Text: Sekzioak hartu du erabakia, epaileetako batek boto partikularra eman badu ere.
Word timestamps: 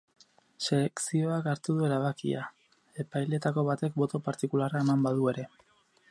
Sekzioak 0.67 1.49
hartu 1.51 1.75
du 1.79 1.83
erabakia, 1.89 2.45
epaileetako 3.03 3.65
batek 3.67 3.99
boto 4.03 4.23
partikularra 4.29 4.85
eman 4.87 5.05
badu 5.09 5.29
ere. 5.33 5.45